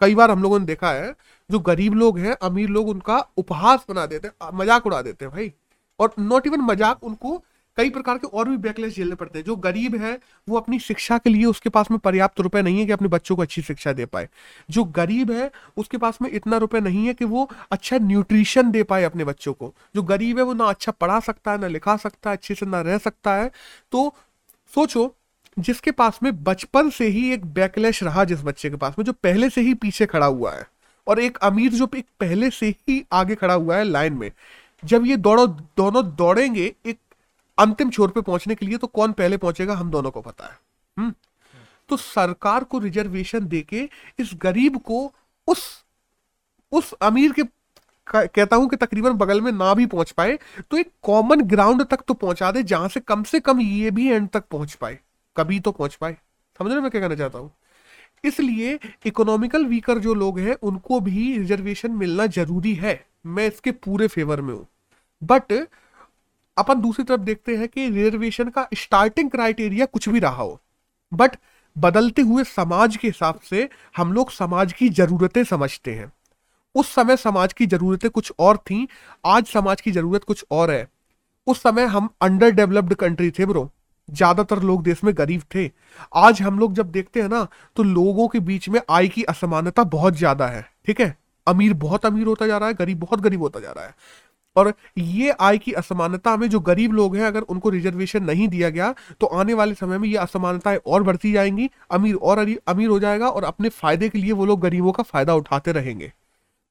[0.00, 1.14] कई बार हम लोगों ने देखा है,
[1.50, 5.34] जो गरीब लोग हैं, अमीर लोग उनका उपहास बना देते हैं, मज़ाक उड़ा देते हैं
[5.34, 5.52] भाई।
[6.00, 7.42] और नॉट इवन मज़ाक, उनको
[7.80, 11.18] कई प्रकार के और भी बैकलेस झेलने पड़ते हैं। जो गरीब है, वो अपनी शिक्षा
[11.18, 13.92] के लिए उसके पास में पर्याप्त रुपए नहीं है कि अपने बच्चों को अच्छी शिक्षा
[13.92, 14.28] दे पाए।
[14.70, 18.82] जो गरीब है, उसके पास में इतना रुपए नहीं है कि वो अच्छा न्यूट्रिशन दे
[18.82, 21.96] पाए अपने बच्चों को। जो गरीब है, वो ना अच्छा पढ़ा सकता है, ना लिखा
[21.96, 23.50] सकता है, अच्छे से ना रह सकता है।
[23.92, 24.14] तो
[24.74, 25.14] सोचो,
[25.58, 29.12] जिसके पास में बचपन से ही एक बैकलेश रहा जिस बच्चे के पास में, जो
[29.12, 30.66] पहले से ही पीछे खड़ा हुआ है
[31.06, 34.30] और एक अमीर जो एक पहले से ही आगे खड़ा हुआ है लाइन में।
[34.84, 36.98] जब ये दोनों दोनों दौड़ेंगे, एक
[37.60, 40.58] अंतिम छोर पे पहुँचने के लिए तो कौन पहले पहुंचेगा, हम दोनों को पता है।
[40.96, 41.12] हम्म?
[41.88, 45.12] तो सरकार को रिजर्वेशन देके इस गरीब को
[45.48, 45.62] उस
[46.72, 47.42] उस अमीर के
[48.06, 50.38] कहता हूँ कि तकरीबन बगल में ना भी पहुँच पाए
[50.70, 54.08] तो एक कॉमन ग्राउंड तक तो पहुँचा दे, जहाँ से कम से कम ये भी
[54.08, 54.98] एंड तक पहुँच पाए।
[55.36, 56.16] कभी तो पहुँच पाए।
[56.60, 57.50] समझ रहे मैं क्या कहना चाहता हूँ?
[58.24, 64.06] इसलिए इकोनॉमिकल वीकर जो लोग हैं, उनको भी रिजर्वेशन मिलना ज़रूरी है। मैं इसके पूरे
[64.08, 64.66] फेवर में हूँ।
[65.22, 65.52] बट
[66.56, 70.60] अपन दूसरी तरफ़ देखते हैं कि रिजर्वेशन का स्टार्टिंग क्राइटेरिया कुछ भी रहा हो।
[71.12, 71.36] बट
[71.76, 76.10] बदलते हुए समाज के हिसाब से हम लोग समाज की जरूरतें समझते हैं।
[76.74, 78.86] उस समय समाज की जरूरतें कुछ और थी,
[79.24, 80.88] आज समाज की ज़रूरत कुछ और है।
[81.46, 83.70] उस समय हम अंडर डेवलप्ड कंट्री थे ब्रो।
[84.08, 85.70] ज़्यादातर लोग देश में गरीब थे।
[86.14, 89.84] आज हम लोग जब देखते हैं ना तो लोगों के बीच में आय की असमानता
[89.84, 91.16] बहुत ज़्यादा है। ठीक है?
[91.46, 93.94] अमीर बहुत अमीर होता जा रहा है, गरीब बहुत गरीब होता जा रहा है।
[94.56, 98.70] और ये आय की असमानता में जो गरीब लोग हैं, अगर उनको रिजर्वेशन नहीं दिया
[98.70, 102.98] गया तो आने वाले समय में ये असमानताएँ और बढ़ती जाएँगी, अमीर और अमीर हो
[103.00, 106.12] जाएगा और अपने फ़ायदे के लिए वो लोग गरीबों का फ़ायदा उठाते रहेंगे।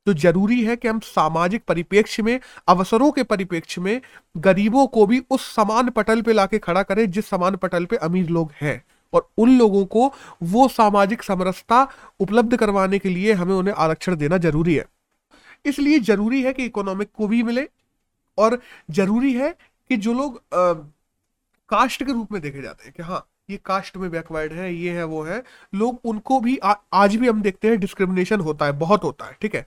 [0.08, 4.02] तो ज़रूरी है कि हम सामाजिक परिप्रेक्ष्य में, अवसरों के परिप्रेक्ष्य में
[4.38, 8.30] गरीबों को भी उस समान पटल पे लाके खड़ा करें, जिस समान पटल पे अमीर
[8.30, 8.82] लोग हैं।
[9.14, 10.14] और उन लोगों को
[10.44, 11.88] वो सामाजिक समरसता
[12.20, 14.86] उपलब्ध करवाने के लिए हमें उन्हें आरक्षण देना ज़रूरी है।
[15.66, 17.68] इसलिए ज़रूरी है कि इकोनॉमिक को भी मिले
[18.38, 19.52] और ज़रूरी है
[19.90, 20.74] कि जो लोग आ,
[21.70, 24.92] कास्ट के रूप में देखे जाते हैं कि हाँ ये कास्ट में बैकवर्ड है ये
[24.92, 25.44] है वो है
[25.74, 29.38] लोग उनको भी आ, आज भी हम देखते हैं डिस्क्रिमिनेशन होता है बहुत होता है
[29.42, 29.66] ठीक है?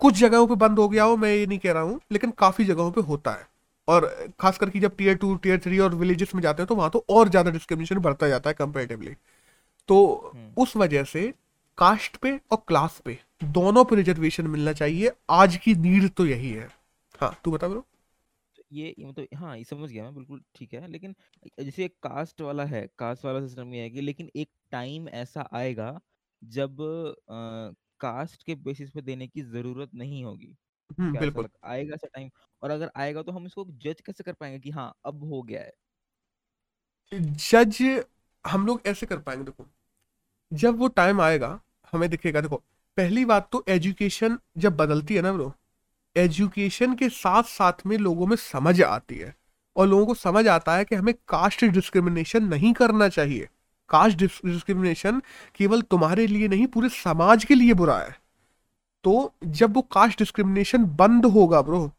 [0.00, 2.64] कुछ जगहों पे बंद हो गया हो मैं ये नहीं कह रहा हूँ लेकिन काफ़ी
[2.64, 3.46] जगहों पे होता है।
[3.88, 4.06] और
[4.40, 7.04] खास करके जब टीयर टू टीयर थ्री और विलेजेस में जाते हैं तो वहाँ तो
[7.10, 9.14] और ज़्यादा डिस्क्रिमिनेशन बढ़ता जाता है कंपेरेटिवली
[9.88, 11.32] तो हम्म। उस वजह से
[11.78, 13.18] कास्ट पे और क्लास पे
[13.52, 16.68] दोनों पे रिजर्वेशन मिलना चाहिए। आज की नीड तो यही है।
[17.14, 17.84] हाँ तू बता ब्रो।
[18.56, 21.14] तो ये मतलब हाँ ये समझ गया मैं बिल्कुल ठीक है लेकिन
[21.60, 25.98] जैसे कास्ट वाला है कास्ट वाला सिस्टम ये है कि लेकिन एक टाइम ऐसा आएगा
[26.42, 26.80] जब
[27.30, 30.54] आ, कास्ट के बेसिस पे देने की ज़रूरत नहीं होगी।
[30.90, 32.30] हम्म, बिल्कुल। आएगा ऐसा टाइम
[32.62, 35.62] और अगर आएगा तो हम इसको जज कैसे कर पाएँगे कि हाँ अब हो गया
[35.62, 35.72] है?
[37.12, 37.78] जज
[38.44, 39.66] हम लोग ऐसे कर पाएँगे देखो।
[40.52, 41.60] जब वो टाइम आएगा
[41.92, 42.62] हमें दिखेगा देखो
[42.96, 45.52] पहली बात तो एजुकेशन जब बदलती है ना ब्रो
[46.16, 49.34] एजुकेशन के साथ साथ में लोगों में समझ आती है
[49.76, 53.48] और लोगों को समझ आता है कि हमें कास्ट डिस्क्रिमिनेशन नहीं करना चाहिए।
[53.90, 55.20] कास्ट डिस्क्रिमिनेशन
[55.54, 58.16] केवल तुम्हारे लिए नहीं, पूरे समाज के लिए बुरा है।
[59.04, 61.90] तो जब वो कास्ट डिस्क्रिमिनेशन बंद होगा ब्रो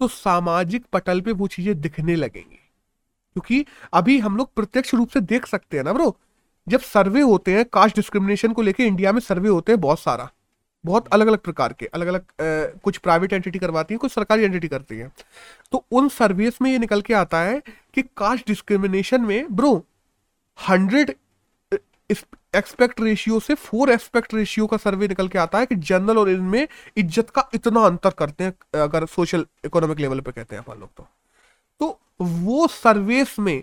[0.00, 5.20] तो सामाजिक पटल पे वो चीज़ें दिखने लगेंगी। क्योंकि अभी हम लोग प्रत्यक्ष रूप से
[5.22, 6.16] देख सकते हैं ना ब्रो
[6.66, 10.30] जब सर्वे होते हैं, कास्ट डिस्क्रिमिनेशन को लेके इंडिया में सर्वे होते हैं बहुत सारा।
[10.84, 12.24] बहुत अलग अलग प्रकार के अलग अलग
[12.80, 15.12] कुछ प्राइवेट एंटिटी करवाती हैं, कुछ सरकारी एंटिटी करती हैं।
[15.72, 17.62] तो उन सर्विस में ये निकल के आता है
[17.94, 19.74] कि कास्ट डिस्क्रिमिनेशन में ब्रो
[20.58, 21.14] हंड्रेड
[22.10, 26.28] एक्सपेक्ट रेशियो से फोर एक्सपेक्ट रेशियो का सर्वे निकल के आता है कि जनरल और
[26.30, 30.80] इनमें इज़्ज़त का इतना अंतर करते हैं, अगर सोशल इकोनॉमिक लेवल पे कहते हैं अपन
[30.80, 31.06] लोग तो।
[31.80, 33.62] तो वो सर्वेस में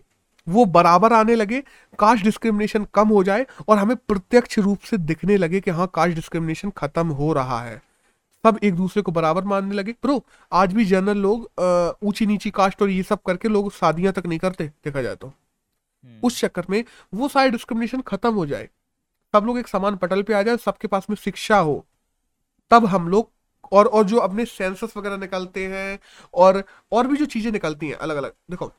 [0.51, 1.61] वो बराबर आने लगे
[1.99, 6.15] कास्ट डिस्क्रिमिनेशन कम हो जाए और हमें प्रत्यक्ष रूप से दिखने लगे कि हाँ कास्ट
[6.15, 7.81] डिस्क्रिमिनेशन खत्म हो रहा है।
[8.43, 11.49] सब एक दूसरे को बराबर मानने लगे। प्रो आज भी जनरल लोग
[12.03, 15.27] ऊँची नीची कास्ट और ये सब करके लोग शादियाँ तक नहीं करते देखा जाए तो।
[15.27, 16.83] हम्म। उस चक्कर में
[17.13, 18.69] वो सारे डिस्क्रिमिनेशन खत्म हो जाए।
[19.33, 21.85] सब लोग एक समान पटल पे आ जाए सबके पास में शिक्षा हो।
[22.71, 23.29] तब हम लोग
[23.71, 25.99] और और जो अपने सेंसस वगैरह निकलते हैं
[26.33, 28.71] और और भी जो चीज़ें निकलती हैं अलग अलग देखो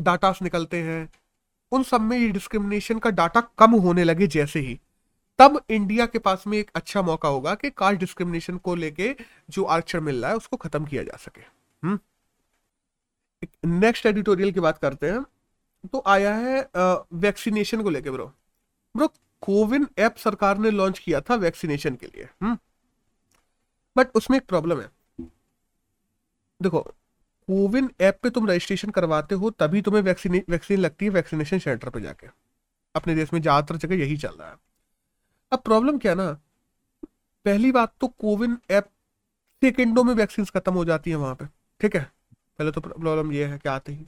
[0.00, 1.12] डाटास निकलते हैं,
[1.72, 4.80] उन सब में ये डिस्क्रिमिनेशन का डाटा कम होने लगे जैसे ही।
[5.38, 9.16] तब इंडिया के पास में एक अच्छा मौका होगा कि कास्ट डिस्क्रिमिनेशन को लेके
[9.50, 11.42] जो आरक्षण मिल रहा है, उसको खत्म किया जा सके।
[13.68, 14.16] नेक्स्ट हम्म?
[14.16, 15.22] एडिटोरियल की बात करते हैं।
[15.92, 16.68] तो आया है
[17.12, 18.32] वैक्सीनेशन को लेके ब्रो।
[18.96, 19.08] ब्रो,
[19.40, 22.58] कोविन ऐप सरकार ने लॉन्च किया था वैक्सीनेशन के लिए। हम्म।
[23.96, 24.88] बट उसमें एक प्रॉब्लम है।
[26.62, 26.94] देखो
[27.50, 31.88] कोविन ऐप पे तुम रजिस्ट्रेशन करवाते हो, तभी तुम्हें वैक्सीन वैक्सीन लगती है वैक्सीनेशन सेंटर
[31.90, 32.26] पे जाके।
[32.94, 34.56] अपने देश में ज़्यादातर जगह यही चल रहा है।
[35.52, 36.30] अब प्रॉब्लम क्या ना?
[37.46, 38.88] पहली बात तो कोविन ऐप
[39.62, 41.46] सेकेंडों में वैक्सीन खत्म हो जाती है वहाँ पे।
[41.80, 42.02] ठीक है?
[42.58, 44.06] पहले तो प्रॉब्लम ये है कि आते ही।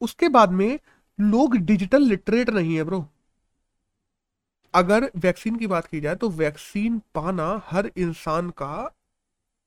[0.00, 0.78] उसके बाद में
[1.18, 3.06] लोग डिजिटल लिटरेट नहीं है ब्रो।
[4.74, 8.74] अगर वैक्सीन की बात की जाए तो वैक्सीन पाना हर इंसान का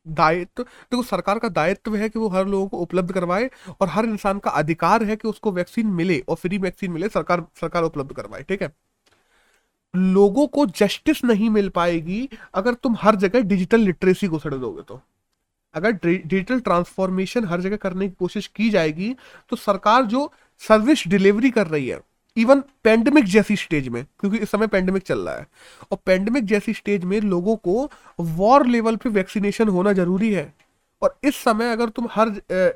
[0.08, 3.50] दायित्व, देखो तो सरकार का दायित्व है कि वो हर लोगों को उपलब्ध करवाए
[3.82, 7.46] और हर इंसान का अधिकार है कि उसको वैक्सीन मिले और फ्री वैक्सीन मिले, सरकार
[7.62, 8.72] सरकार उपलब्ध करवाए, ठीक है?
[9.94, 14.82] लोगों को जस्टिस नहीं मिल पाएगी अगर तुम हर जगह डिजिटल लिटरेसी को सड़ दोगे
[14.82, 15.00] तो।
[15.76, 19.16] अगर डिजिटल ट्रांसफॉर्मेशन हर जगह करने की कोशिश की जाएगी
[19.50, 22.00] तो सरकार जो सर्विस डिलीवरी कर रही है
[22.38, 25.48] इवन पेंडेमिक जैसी स्टेज में, क्योंकि इस समय पेंडेमिक चल रहा है,
[25.92, 30.54] और पेंडेमिक जैसी स्टेज में लोगों को वॉर लेवल पे वैक्सीनेशन होना ज़रूरी है।
[31.02, 32.30] और इस समय अगर तुम हर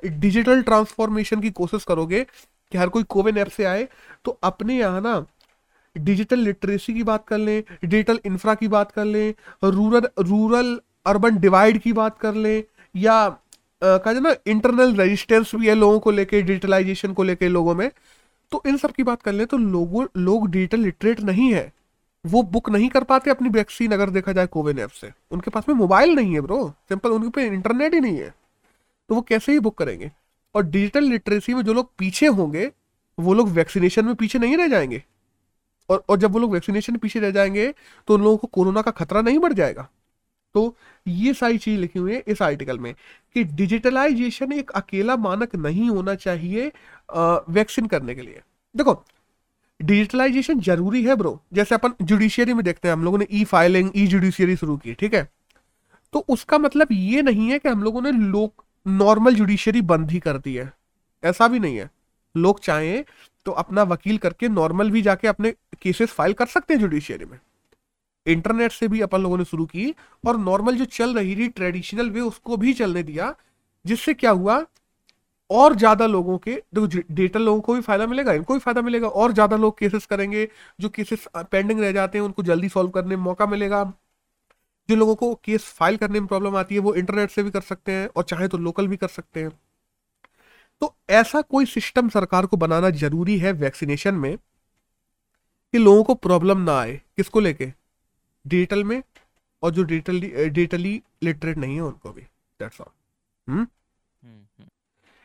[0.06, 3.88] डिजिटल ट्रांसफॉर्मेशन की कोशिश करोगे कि हर कोई कोविन ऐप से आए
[4.26, 5.26] तो अपने यहाँ ना
[5.96, 11.38] डिजिटल लिटरेसी की बात कर लें डिजिटल इंफ्रा की बात कर लें रूरल रूरल अर्बन
[11.38, 12.64] डिवाइड की बात कर लें,
[12.96, 13.28] या
[13.82, 17.90] कहा जाए ना इंटरनल रेजिस्टेंस भी है लोगों को लेके डिजिटलाइजेशन को लेके लोगों में
[18.52, 21.72] तो इन सब की बात कर ले तो लोगों, लोग डिजिटल लिटरेट नहीं है।
[22.26, 25.70] वो बुक नहीं कर पाते अपनी वैक्सीन अगर देखा जाए कोविन ऐप से। उनके पास
[25.70, 28.34] में मोबाइल नहीं है ब्रो सिंपल उनके पे इंटरनेट ही नहीं है।
[29.10, 30.12] तो वो कैसे ही बुक करेंगे?
[30.56, 32.72] और डिजिटल लिटरेसी में जो लोग पीछे होंगे,
[33.20, 35.04] वो लोग वैक्सीनेशन में पीछे नहीं रह जाएँगे।
[35.90, 37.74] और और जब वो लोग वैक्सीनेशन पीछे रह जाएँगे
[38.08, 39.88] तो उन लोगों को कोरोना का खतरा नहीं बढ़ जाएगा।
[40.56, 42.94] तो ये सारी चीज़ लिखी हुई है इस आर्टिकल में
[43.36, 46.72] कि डिजिटलाइजेशन एक अकेला मानक नहीं होना चाहिए
[47.50, 48.42] वैक्सीन करने के लिए।
[48.76, 49.04] देखो
[49.80, 53.92] डिजिटलाइजेशन ज़रूरी है ब्रो जैसे अपन जुडिशियरी में देखते हैं, हम लोगों ने ई फाइलिंग
[53.96, 55.28] ई जुडिशियरी शुरू की, ठीक है?
[56.14, 60.20] तो उसका मतलब ये नहीं है कि हम लोगों ने लोक नॉर्मल जुडिशियरी बंद ही
[60.20, 60.72] कर दी है।
[61.24, 61.90] ऐसा भी नहीं है।
[62.36, 63.04] लोग चाहें
[63.46, 67.38] तो अपना वकील करके नॉर्मल भी जाके अपने केसेस फ़ाइल कर सकते हैं जुडिशियरी में।
[68.30, 72.10] इंटरनेट से भी अपन लोगों ने शुरू की और नॉर्मल जो चल रही थी, ट्रेडिशनल
[72.10, 73.34] वे, उसको भी चलने दिया,
[73.86, 74.66] जिससे क्या हुआ,
[75.50, 79.08] और ज़्यादा लोगों के, देखो डिजिटल लोगों को भी फ़ायदा मिलेगा, इनको भी फ़ायदा मिलेगा,
[79.08, 80.48] और ज़्यादा लोग केसेस करेंगे,
[80.80, 83.84] जो केसेस पेंडिंग रह जाते हैं, उनको जल्दी सॉल्व करने में मौका मिलेगा।
[84.90, 87.62] जो लोगों को केस फ़ाइल करने में प्रॉब्लम आती है, वो इंटरनेट से भी कर
[87.62, 89.52] सकते हैं, और चाहे तो लोकल भी कर सकते हैं।
[90.82, 94.38] तो ऐसा कोई सिस्टम सरकार को बनाना ज़रूरी है वैक्सीनेशन में,
[95.74, 97.72] कि लोगों को प्रॉब्लम ना आए, किसको लेके?
[98.46, 99.02] डिजिटल में
[99.64, 102.22] और जो डिजिटली डिजिटली लिटरेट नहीं है उनको भी
[102.60, 103.66] दैट्स ऑल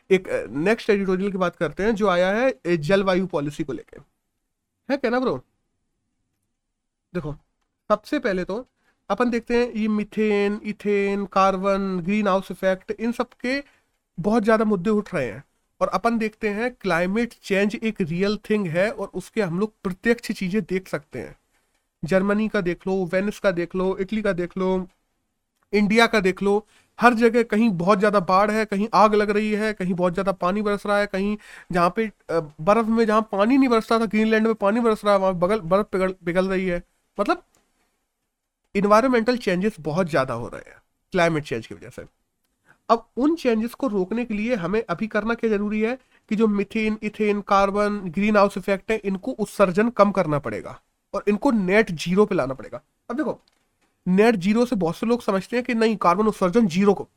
[0.09, 4.01] एक नेक्स्ट एडिटोरियल की बात करते हैं जो आया है जलवायु पॉलिसी को लेकर
[4.89, 5.37] है क्या ना ब्रो
[7.13, 7.35] देखो
[7.89, 8.65] सबसे पहले तो
[9.09, 13.63] अपन देखते हैं ये methane ethane carbon green house effect इन सब के
[14.17, 15.43] बहुत ज़्यादा मुद्दे उठ रहे हैं।
[15.81, 20.31] और अपन देखते हैं क्लाइमेट चेंज एक रियल थिंग है और उसके हम लोग प्रत्यक्ष
[20.31, 21.35] चीज़ें देख सकते हैं।
[22.05, 24.87] जर्मनी का देख लो, वेनिस का देख लो, इटली का देख लो,
[25.73, 26.65] इंडिया का देख लो,
[26.99, 30.31] हर जगह कहीं बहुत ज़्यादा बाढ़ है, कहीं आग लग रही है, कहीं बहुत ज़्यादा
[30.33, 31.37] पानी बरस रहा है, कहीं
[31.71, 35.19] जहाँ पे बर्फ़ में जहाँ पानी नहीं बरसता था, ग्रीनलैंड में पानी बरस रहा है,
[35.19, 36.81] वहाँ बगल, बर्फ़ पिघल पिघल रही है।
[37.17, 37.43] मतलब
[38.75, 40.81] इन्वायरमेंटल चेंजेस बहुत ज़्यादा हो रहे हैं
[41.13, 42.05] क्लाइमेट चेंज की वजह से।
[42.89, 45.97] अब उन चेंजेस को रोकने के लिए हमें अभी करना क्या ज़रूरी है
[46.31, 50.79] कि जो methane ethane carbon green house effect है, इनको उत्सर्जन कम करना पड़ेगा।
[51.15, 53.41] और इनको नेट ज़ीरो पे लाना पड़ेगा। अब देखो
[54.07, 57.09] नेट ज़ीरो से बहुत से लोग समझते हैं कि नहीं कार्बन उत्सर्जन ज़ीरो को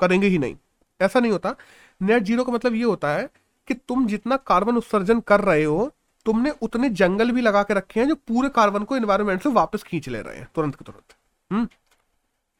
[0.00, 0.56] करेंगे ही नहीं।
[1.00, 1.56] ऐसा नहीं होता।
[2.02, 3.28] नेट ज़ीरो का मतलब ये होता है
[3.68, 5.92] कि तुम जितना कार्बन उत्सर्जन कर रहे हो,
[6.24, 9.82] तुमने उतने जंगल भी लगा के रखे हैं जो पूरे कार्बन को एनवायरमेंट से वापस
[9.82, 11.14] खींच ले रहे हैं, तुरंत के तुरंत।
[11.52, 11.68] हम्म?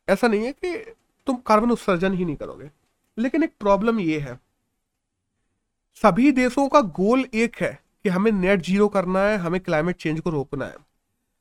[0.09, 0.94] ऐसा नहीं है कि
[1.26, 2.70] तुम कार्बन उत्सर्जन ही नहीं करोगे।
[3.18, 4.40] लेकिन एक प्रॉब्लम ये है।
[6.02, 10.20] सभी देशों का गोल एक है कि हमें नेट ज़ीरो करना है, हमें क्लाइमेट चेंज
[10.20, 10.76] को रोकना है।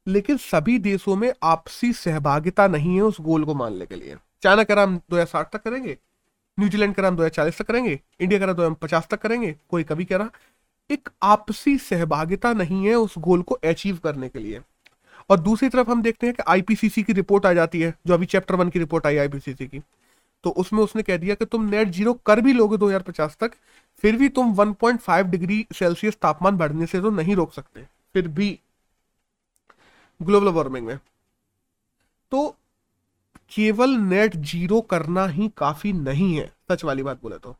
[0.07, 4.63] लेकिन सभी देशों में आपसी सहभागिता नहीं है उस गोल को मानने के लिए। चाइना
[4.63, 5.97] का हम दो तक करेंगे
[6.59, 10.29] न्यूजीलैंड का हम दो तक करेंगे इंडिया का दो तक करेंगे, कोई कभी कह रहा।
[10.91, 14.61] एक आपसी सहभागिता नहीं है उस गोल को अचीव करने के लिए।
[15.29, 18.25] और दूसरी तरफ़ हम देखते हैं कि आईपीसीसी की रिपोर्ट आ जाती है, जो अभी
[18.25, 19.81] चैप्टर वन की रिपोर्ट आई आईपीसीसी की।
[20.43, 23.51] तो उसमें उसने कह दिया कि तुम नेट ज़ीरो कर भी लोगे 2050 तक,
[24.03, 28.57] फिर भी तुम 1.5 डिग्री सेल्सियस तापमान बढ़ने से तो नहीं रोक सकते, फिर भी
[30.19, 30.97] ग्लोबल वार्मिंग में।
[32.31, 32.47] तो
[33.51, 37.55] केवल नेट ज़ीरो करना ही काफ़ी नहीं है, सच वाली बात बोले तो।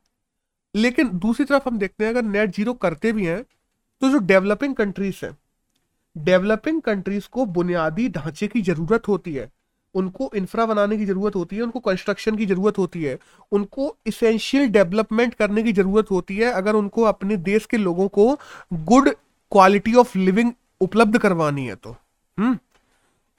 [0.76, 3.44] लेकिन दूसरी तरफ़ हम देखते हैं, अगर नेट ज़ीरो करते भी हैं
[4.02, 5.38] तो जो डेवलपिंग कंट्रीज़ हैं
[6.16, 9.50] डेवलपिंग कंट्रीज़ को बुनियादी ढांचे की ज़रूरत होती है।
[9.96, 13.18] उनको इंफ्रा बनाने की ज़रूरत होती है, उनको कंस्ट्रक्शन की ज़रूरत होती है,
[13.52, 18.34] उनको इसेंशियल डेवलपमेंट करने की ज़रूरत होती है, अगर उनको अपने देश के लोगों को
[18.74, 19.10] गुड
[19.52, 20.52] क्वालिटी ऑफ़ लिविंग
[20.82, 21.96] उपलब्ध करवानी है तो।
[22.38, 22.58] हम्म।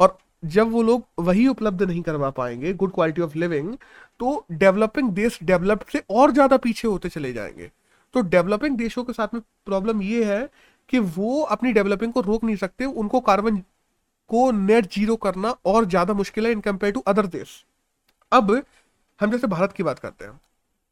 [0.00, 3.74] और जब वो लोग वही उपलब्ध नहीं करवा पाएँगे गुड क्वालिटी ऑफ़ लिविंग
[4.20, 7.70] तो डेवलपिंग देश डेवलप्ड से और ज़्यादा पीछे होते चले जाएँगे।
[8.14, 10.48] तो डेवलपिंग देशों के साथ में प्रॉब्लम ये है
[10.90, 13.62] कि वो अपनी डेवलपिंग को रोक नहीं सकते, उनको कार्बन
[14.30, 17.64] को नेट ज़ीरो करना और ज़्यादा मुश्किल है इन कंपेयर टू अदर देश।
[18.32, 18.50] अब
[19.20, 20.40] हम जैसे भारत की बात करते हैं।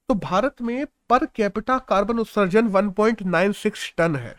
[0.09, 4.35] तो भारत में पर कैपिटा कार्बन उत्सर्जन 1.96 टन है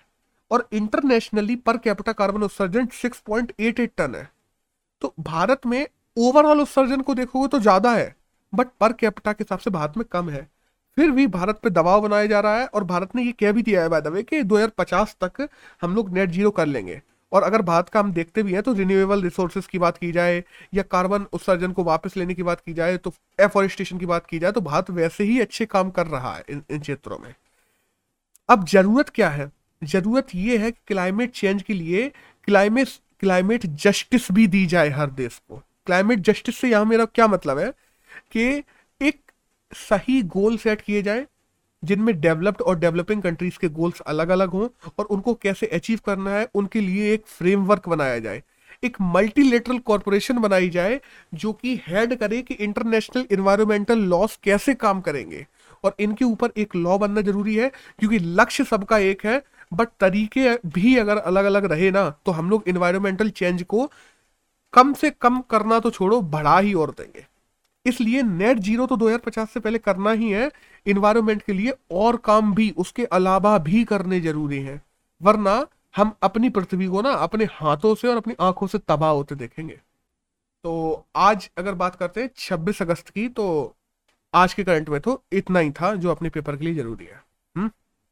[0.51, 4.29] और इंटरनेशनली पर कैपिटा कार्बन उत्सर्जन 6.88 टन है।
[5.01, 5.85] तो भारत में
[6.17, 8.15] ओवरऑल उत्सर्जन को देखोगे तो ज़्यादा है
[8.53, 10.47] बट पर कैपिटा के हिसाब से भारत में कम है।
[10.97, 13.61] फिर भी भारत पे दबाव बनाया जा रहा है और भारत ने ये कह भी
[13.63, 15.47] दिया है बाय द वे कि 2050 तक
[15.81, 17.01] हम लोग नेट ज़ीरो कर लेंगे।
[17.33, 20.43] और अगर भारत का हम देखते भी हैं तो रिन्यूएबल रिसोर्सेज की बात की जाए
[20.73, 24.39] या कार्बन उत्सर्जन को वापस लेने की बात की जाए तो एफोरेस्टेशन की बात की
[24.39, 27.33] जाए तो भारत वैसे ही अच्छे काम कर रहा है इन क्षेत्रों में।
[28.49, 29.51] अब ज़रूरत क्या है?
[29.81, 32.07] ज़रूरत ये है क्लाइमेट चेंज के लिए
[32.47, 37.27] क्लाइमेट क्लाइमेट जस्टिस भी दी जाए हर देश को। क्लाइमेट जस्टिस से यहाँ मेरा क्या
[37.27, 37.71] मतलब है?
[38.31, 38.63] कि
[39.01, 39.19] एक
[39.71, 41.25] सही गोल सेट किए जाए
[41.83, 44.67] जिनमें डेवलप्ड और डेवलपिंग कंट्रीज़ के गोल्स अलग अलग हों
[44.99, 48.41] और उनको कैसे अचीव करना है, उनके लिए एक फ्रेमवर्क बनाया जाए।
[48.83, 50.99] एक मल्टीलेटरल कॉरपोरेशन बनाई जाए
[51.33, 55.45] जो कि हेड करे कि इंटरनेशनल इन्वायरमेंटल लॉस कैसे काम करेंगे।
[55.83, 57.69] और इनके ऊपर एक लॉ बनना ज़रूरी है,
[57.99, 59.41] क्योंकि लक्ष्य सबका एक है
[59.71, 63.89] बट तरीके भी अगर अलग अलग रहे ना तो हम लोग इन्वायरमेंटल चेंज को
[64.73, 67.25] कम से कम करना तो छोड़ो, बढ़ा ही और देंगे।
[67.85, 70.51] इसलिए नेट ज़ीरो तो 2050 से पहले करना ही है
[70.85, 74.81] इन्वायरमेंट के लिए और काम भी, उसके अलावा भी करने ज़रूरी है।
[75.21, 75.65] वरना
[75.95, 79.79] हम अपनी पृथ्वी को ना अपने हाथों से और अपनी आँखों से तबाह होते देखेंगे।
[80.63, 83.75] तो आज अगर बात करते हैं 26 अगस्त की तो
[84.33, 87.23] आज के करंट में तो इतना ही था जो अपने पेपर के लिए ज़रूरी है।
[87.55, 87.69] हुँ?